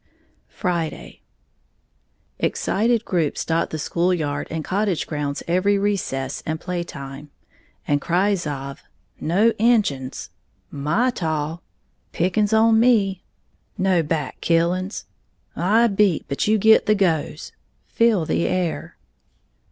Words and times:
Friday. 0.49 1.21
Excited 2.39 3.05
groups 3.05 3.45
dot 3.45 3.69
the 3.69 3.77
school 3.77 4.11
yard 4.15 4.47
and 4.49 4.63
cottage 4.65 5.05
grounds 5.05 5.43
every 5.47 5.77
recess 5.77 6.41
and 6.43 6.59
playtime, 6.59 7.29
and 7.87 8.01
cries 8.01 8.47
of 8.47 8.81
"No 9.19 9.51
inchin's!", 9.59 10.31
"My 10.71 11.11
taw!", 11.11 11.59
"Pickin's 12.13 12.51
on 12.51 12.79
me!", 12.79 13.21
"No 13.77 14.01
back 14.01 14.41
killin's!", 14.41 15.05
"I 15.55 15.85
beat, 15.85 16.25
but 16.27 16.47
you 16.47 16.57
git 16.57 16.87
the 16.87 16.95
goes!" 16.95 17.51
fill 17.85 18.25
the 18.25 18.47
air. 18.47 18.97